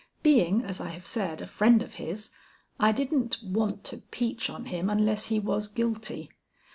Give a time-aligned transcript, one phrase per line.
[0.23, 2.31] Being as I have said a friend of his,
[2.79, 6.31] I didn't, want to peach on him unless he was guilty.